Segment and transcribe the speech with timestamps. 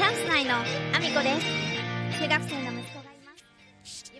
[0.00, 2.22] チャンス内のアミコです。
[2.22, 4.12] 中学生の息子がいます。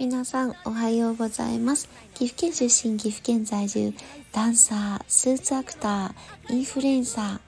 [0.00, 1.88] 皆さんおはようございます。
[2.12, 3.94] 岐阜県出身岐阜県在住
[4.32, 7.40] ダンサースーツアクターインフルエンサー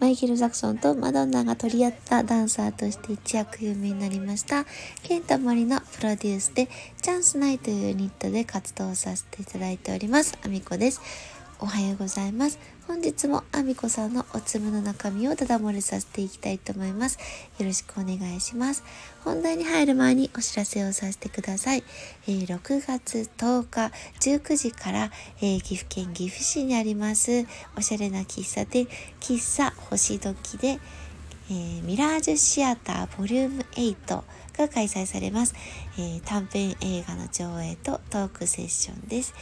[0.00, 4.64] マイケル・ザクソンとマドンナが取り合ったダンサーとして一躍有名になりました。
[5.02, 6.70] ケンタマリのプロデュースで
[7.02, 10.38] チャンスナイというユニットで活動させていただいております。
[10.42, 11.02] アミコです。
[11.60, 12.58] おはようございます。
[12.88, 17.18] 本日もあみこさんのおつむの中身をただ漏れさせていきたいと思います。
[17.58, 18.82] よろしくお願いします。
[19.24, 21.84] 本題に入る前にお知らせをさせてください。
[22.26, 25.10] えー、6月10日19時から、
[25.42, 28.88] えー、岐阜県岐阜市にありますおしゃれな喫茶店
[29.20, 30.80] 喫茶星時で、
[31.50, 34.22] えー、ミラージュシアターボリューム8
[34.58, 35.54] が開催されます、
[35.98, 39.32] え短編映画の上映とトークセッションです。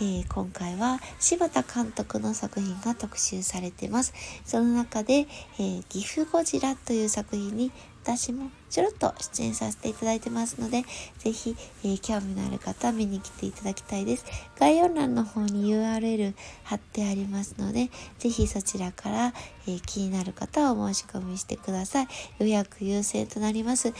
[0.00, 4.12] えー、今回は柴田監督の作品が特集されてます。
[4.44, 5.26] その中で、
[5.58, 7.72] えー、岐阜ゴジラという作品に
[8.04, 10.84] 私もちょろっと出演させていただいてますので、
[11.18, 14.24] ぜひ、えー、興味のある方は見に来ていただきたいです。
[14.58, 16.32] 概要欄の方に URL
[16.62, 19.34] 貼ってありますので、ぜひそちらから、
[19.66, 22.08] えー、気になる方はお申し込みしてください。
[22.38, 23.92] 予約優先となります。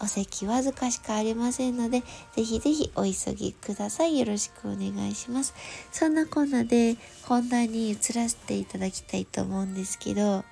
[0.00, 2.02] お席わずかしかありませんので、
[2.34, 4.18] ぜひぜひお急ぎください。
[4.18, 5.54] よろしくお願いします。
[5.90, 10.44] そんなこんなで本題に移らせていただきたいと思うんですけど、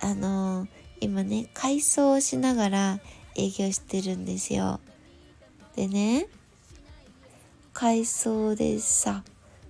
[0.00, 0.68] あのー、
[1.00, 3.00] 今ね、改装しながら
[3.34, 4.80] 営業してるんですよ。
[5.74, 6.28] でね、
[7.72, 9.24] 改装でさ、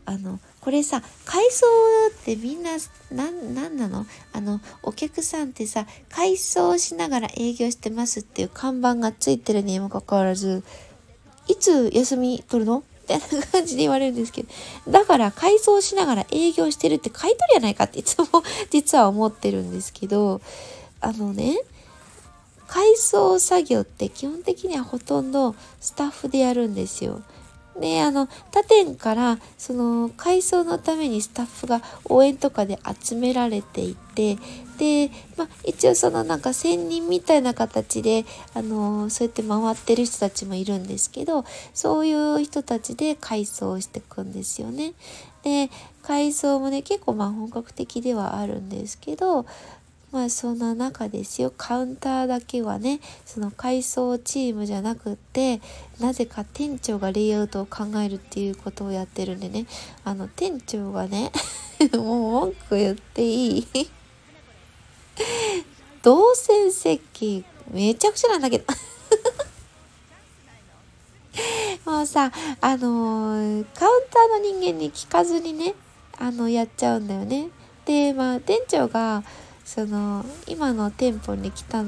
[0.05, 1.65] あの、これさ、改装
[2.11, 2.73] ってみんな、
[3.11, 4.05] な、ななの？
[4.35, 10.63] あの、お客さんってさ、改装しながら営業してますっていう看板がついてるにもかかわらず、
[11.47, 12.85] いつ休み取るの？
[13.01, 14.49] みたいな感じで言われるんですけど、
[14.93, 18.27] だから改装しながら営業してるって買い取りやないかっていつも
[18.69, 20.43] 実は思ってるんですけど、
[21.01, 21.59] あのね、
[22.67, 27.23] 改装作業って基本的にはほとんどスタッフでやるんですよ。
[27.81, 34.37] で、あの、他店から、その、改装のためにスタッフが応援とかで集められていて、
[34.79, 38.25] で、まあ、一応そのなんか専任みたいな形で、
[38.55, 41.45] あの、そうやって回ってる人たちもいるんですけど、
[41.75, 44.95] そういう人たちで改装してくんですよね。
[45.43, 45.71] で、
[46.03, 49.47] 改装もね、結構まあ本格的ではあるんですけど、
[50.11, 51.53] まあそんな中ですよ。
[51.57, 55.61] カウンターだけはねその改装チームじゃなくって
[56.01, 59.67] なぜか店長がレイアウトを考えるっていうことをやってるんでね。
[60.05, 61.31] あの店長がね
[61.93, 63.67] もう文句言っていい？
[66.03, 68.65] 動線設計めちゃくちゃなんだけど。
[71.85, 75.75] もうさあのー、カウンターの人間に聞かずにね
[76.19, 77.51] あのやっちゃうんだよね。
[77.85, 79.23] でまあ店長が
[79.69, 81.85] その今の店舗に来た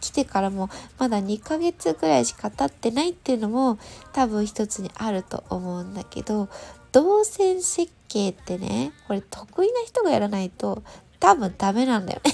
[0.00, 3.78] 来てからもまだ2ヶ月ぐらいしか経ってないっていうのも
[4.14, 6.48] 多分一つにあると思うんだけど
[6.92, 10.82] 動線設計ってねこれ得意な人がやらないと
[11.20, 12.32] 多分ダメなんだよね。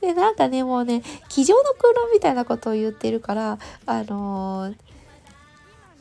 [0.02, 4.83] でなんかねもうね机上の空論みたいなことを言ってるからあのー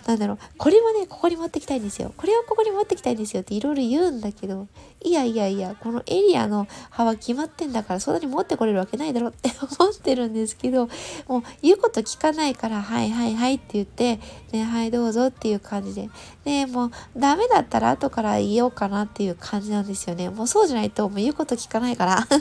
[0.06, 2.14] なんだろう、これはね、ここに持ってきたいんですよ。
[2.18, 4.68] これはここに持ってきたいんですよっていろいろ言うんだけど、
[5.02, 10.90] いやいやいや、このエリアの幅決まってんだから、そんなに持ってこれるわけないだろって 思ってるんですけど、
[11.28, 14.20] もう言うこと聞かないから、はいはいはいって言って、
[14.52, 16.10] ね、はいどうぞっていう感じで。
[16.44, 20.30] で、もうダメだったら後から言おうかなっていう感じなんですよね。
[20.30, 22.28] もうそうじゃないと、もう言うこと聞かないから。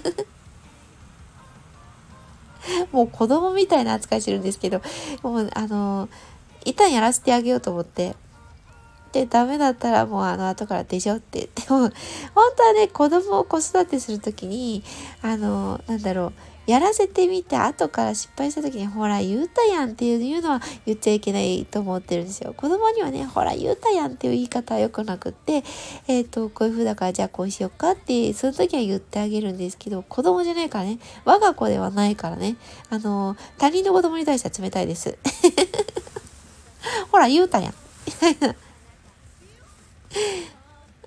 [2.93, 4.81] もう子供みたいな扱いしてるんですけど、
[5.23, 6.11] もうあのー
[6.65, 8.17] 一旦やらせてあげようと思って。
[9.13, 11.91] で、ダメだったらもうあの後からでしょって言っても、本
[12.57, 14.83] 当はね、子供を子育てするときに、
[15.21, 16.33] あの、なんだろう、
[16.67, 22.55] やらせてみて後から失敗した時にほら言うたやんっていうのは言っちゃいけないと思ってるんですよ。
[22.57, 25.65] 子供にはねほら言うたやんっていう言い方は良くなくって
[26.07, 32.57] えっ、ー、とこういう風だからじゃあこうしようかってその時は言ってあげるんですけど子供じゃないからね我が子ではないからね
[32.91, 35.19] あの他人の子供に対しては冷たいです。
[37.11, 37.75] ほら、言うたやん。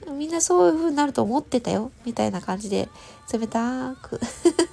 [0.17, 1.91] みんなそういう風になると思ってたよ。
[2.05, 2.89] みたいな感じで、
[3.31, 4.19] 冷たく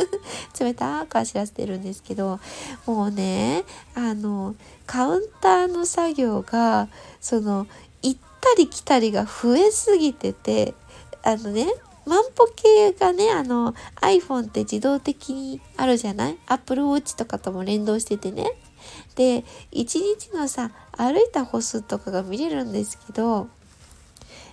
[0.61, 2.39] 冷たく走らせてるんですけど、
[2.87, 3.65] もうね、
[3.95, 4.55] あの、
[4.87, 6.89] カウンターの作業が、
[7.21, 7.67] その、
[8.03, 10.75] 行ったり来たりが増えすぎてて、
[11.23, 11.67] あのね、
[12.05, 18.53] 万歩計がね、あの、iPhone って自動的にあるじゃない ?Apple Watch とかとも連動しててね。
[19.15, 23.49] で、一日のさ、歩いた歩数とかが見れるんですけど、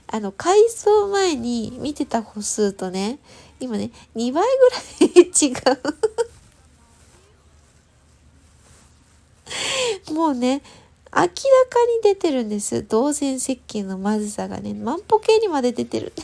[0.08, 3.20] あの、改装前に見てた歩数とね、
[3.60, 4.78] 今ね、2倍ぐら
[5.22, 5.54] い違
[10.10, 10.14] う。
[10.14, 10.62] もうね、
[11.12, 11.38] 明らかに
[12.04, 12.84] 出てるんです。
[12.88, 16.14] 動線設計のまずさがね、万歩計にまで出てる。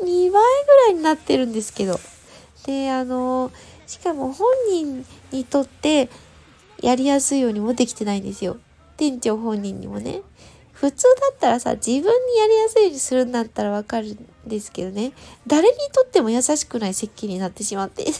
[0.00, 1.98] 2倍ぐらいになってるんですけど。
[2.66, 3.50] で、あの、
[3.92, 6.08] しかも本人にとって
[6.80, 8.56] やりやすいようにもできてないんですよ。
[8.96, 10.22] 店長本人にもね。
[10.72, 12.06] 普通だったらさ、自分に
[12.38, 15.12] やりやすいようにするんだったらわかるんですけどね。
[15.46, 18.06] 誰にとっても優しくない設計になってしまって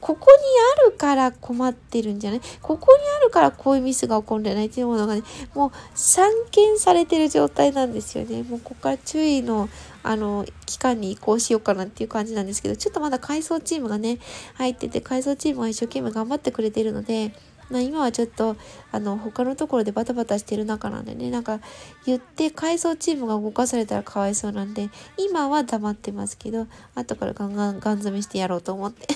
[0.00, 0.38] ここに
[0.86, 2.40] あるから困ってるんじゃない？
[2.62, 4.66] ここにあるからこういうミスが起こるんじゃない？
[4.66, 5.22] っていうものがね、
[5.54, 8.42] もう散見されてる状態なんですよね。
[8.44, 9.68] もうここから注意の、
[10.02, 14.18] あの、期間に移行しようかなっていう感じなんですけど、ちょっとまだ改装チームがね、
[14.54, 17.32] 入ってて、改装チームは一生懸命頑張ってくれてるので、
[17.70, 18.56] まあ、今はちょっと
[18.90, 21.60] あの他のところでバタバタしてる中なんでねなんか
[22.04, 26.66] 言って改装チームが動かされたらかわいそうなんで今は黙ってますけど
[26.96, 29.06] 後からガンガンガン詰めしてやろうと思って。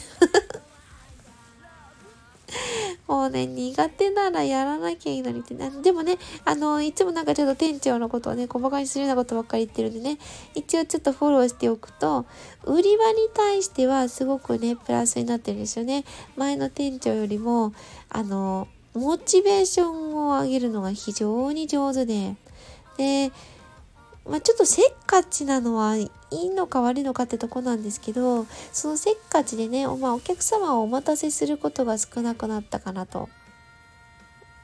[3.07, 5.55] もうね、苦手ならやらなきゃいいのにって。
[5.55, 10.19] でもね、あの、いつもなんかちょっと店長のことをね、小馬鹿にするようなことばっかり言ってるんでね、
[10.55, 12.25] 一応ちょっとフォローしておくと、
[12.65, 16.05] 売り場に対してはすごくね、プラスになってるんですよね。
[16.37, 17.75] 前の店長よりも、
[18.09, 22.37] あの、モチベーションを上げるのが非常に上手で、
[22.97, 23.33] で、
[24.27, 33.29] まあ、ちょっとせっかちなのはいいのか悪いのかってとこなんですけどそのせっかちでね、まあ、お客様をお待たせすることが少なくなったかなと。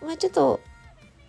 [0.02, 0.60] まあ、ちょっと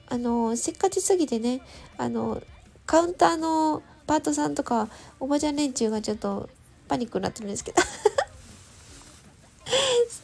[0.08, 1.62] あのせっかちすぎてね
[1.98, 2.42] あの
[2.86, 4.88] カウンターのパートさんとか
[5.20, 6.50] おばちゃん連中がちょっと
[6.88, 7.82] パニックになってるんですけど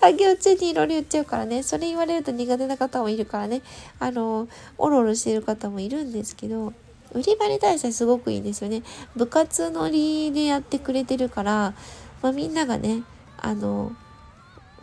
[0.01, 3.61] 作業中にいろいろ言っちゃうからねそれ言われると苦手な方もいるからね
[3.99, 6.73] あのおろおろしてる方もいるんですけど
[7.17, 8.83] 売り場に対してすごくいいですよね。
[9.15, 11.73] 部活乗りでやってくれてるから、
[12.21, 13.03] まあ、みんながね、
[13.37, 13.91] あの、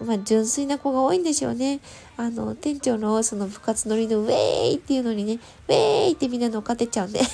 [0.05, 1.81] まあ、純粋な子が多いんでしょうね。
[2.17, 4.33] あの、店長のその部活乗りのウェー
[4.73, 5.39] イっていうのにね、
[5.69, 7.21] ウェーイってみんな乗っかってちゃうんで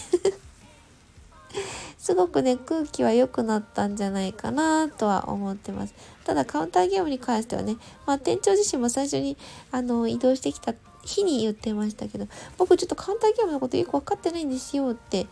[1.98, 5.94] すごくね、空気は良くなったんじゃないかなとは思ってます。
[6.24, 7.76] ただカウンターゲームに関してはね、
[8.06, 9.36] まあ、店長自身も最初に
[9.70, 10.74] あの移動してきた
[11.04, 12.26] 日に言ってましたけど
[12.58, 15.26] 僕ちょっとカウンターゲームのことよく分かってないんですよって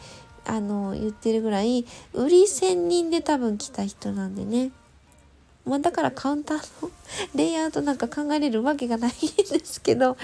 [0.47, 1.85] あの言ってるぐらい
[2.15, 4.71] 売り専任で多分来た人なんでね。
[5.69, 6.91] まあ、だからカウンターの
[7.35, 10.17] レイアウトなんか考えれるわけがないんですけど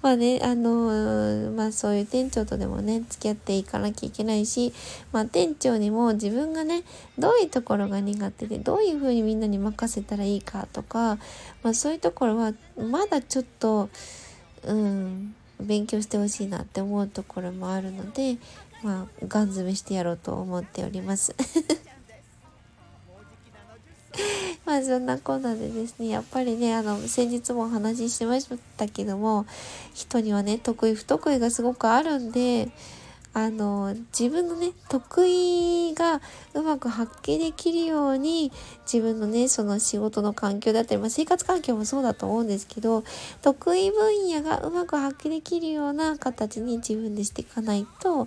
[0.00, 4.72] まあねあのまあそういう店長とでもね付き合っていかなきゃいけないし
[5.12, 6.82] まあ店長にも自分がね
[7.18, 11.18] どういうところが苦手でどういうふうにみんなに任せたらいいかとか
[11.62, 13.90] まあそういうところはまだちょっと
[14.66, 15.34] うん。
[15.60, 18.36] 勉強してほしいなって思うところもあるので
[18.82, 21.34] まあガン詰めしてやろうと思っております。
[24.64, 29.46] まあそんなこんなでですねやっぱりねあの先日もお話ししましたけども
[29.94, 32.68] 人にはね得意不得意がすごくあるんで
[33.36, 36.22] あの自分のね得意が
[36.54, 38.50] うまく発揮できるように
[38.90, 43.04] 自分のねその仕事の環境だったり、まあ、生活環境もそうだと思うんですけど
[43.42, 48.24] 得意分野がうまく発揮できるような形に自分でしていかないと、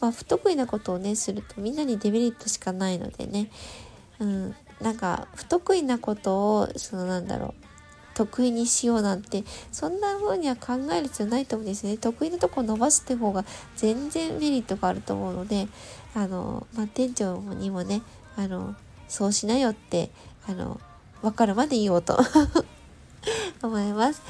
[0.00, 3.50] まあ、不得意なことをねするとみんなにデメリットしかないのでね、
[4.20, 7.73] うん、なんか不得意なことをそのなんだろう
[8.14, 13.44] 得意にしようなんてそんな風には考える必要ないと思うんですね得意なとこ伸ばすって方が
[13.76, 15.68] 全然メリットがあると思うので
[16.14, 18.02] あの、まあ、店長にもね
[18.36, 18.74] あの
[19.08, 20.10] そうしなよって
[20.48, 20.80] あの
[21.22, 22.18] 分かるまで言おうと
[23.62, 24.22] 思います。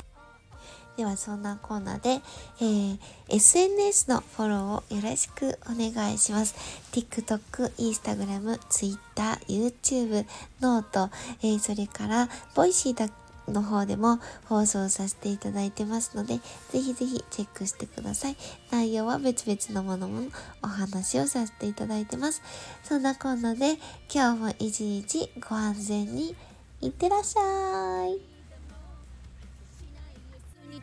[0.97, 2.23] ではそんなコーナーで、
[2.61, 2.99] えー、
[3.29, 6.55] SNS のフォローをよろしくお願いします。
[6.93, 10.25] TikTok、Instagram、Twitter、YouTube、
[10.61, 11.11] note、
[11.43, 13.09] えー、それから、 Voicy など
[13.49, 18.37] の方でも放送させていただいてますので、ぜひぜひチェックしてください。
[18.71, 20.29] 内容は別々のものも
[20.63, 22.43] お話をさせていただいてます。
[22.83, 23.79] そんなこんなで
[24.13, 26.35] 今日も一日ご安全に
[26.81, 28.35] いってらっしゃい。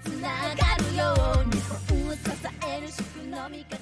[0.04, 1.14] つながるよ
[1.44, 1.68] うに支
[2.66, 2.88] える
[3.30, 3.81] の味方